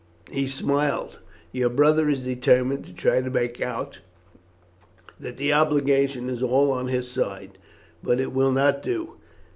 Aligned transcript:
He 0.31 0.47
smiled, 0.47 1.19
"Your 1.51 1.69
brother 1.69 2.09
is 2.09 2.23
determined 2.23 2.85
to 2.85 2.91
try 2.91 3.21
to 3.21 3.29
make 3.29 3.61
out 3.61 3.99
that 5.19 5.37
the 5.37 5.53
obligation 5.53 6.27
is 6.27 6.41
all 6.41 6.71
on 6.71 6.87
his 6.87 7.07
side, 7.07 7.59
but 8.01 8.19
it 8.19 8.33
will 8.33 8.51
not 8.51 8.81
do. 8.81 9.17